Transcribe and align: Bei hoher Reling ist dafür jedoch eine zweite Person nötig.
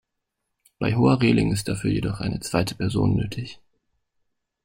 Bei 0.79 0.95
hoher 0.95 1.21
Reling 1.21 1.51
ist 1.51 1.67
dafür 1.67 1.91
jedoch 1.91 2.21
eine 2.21 2.39
zweite 2.39 2.73
Person 2.73 3.15
nötig. 3.15 3.59